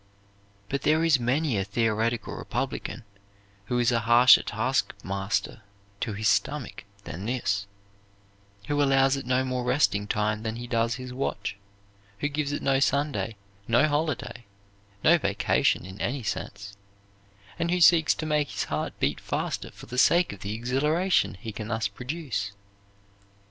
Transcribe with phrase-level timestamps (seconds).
[0.67, 3.03] But there is many a theoretical republican
[3.65, 5.61] who is a harsher taskmaster
[5.99, 7.67] to his stomach than this;
[8.65, 11.55] who allows it no more resting time than he does his watch;
[12.17, 13.35] who gives it no Sunday,
[13.67, 14.45] no holiday,
[15.03, 16.75] no vacation in any sense,
[17.59, 21.35] and who seeks to make his heart beat faster for the sake of the exhilaration
[21.35, 22.53] he can thus produce.